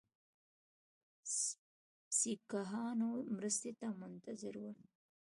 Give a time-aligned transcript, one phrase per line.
[2.17, 4.77] سیکهانو مرستې ته منتظر ول.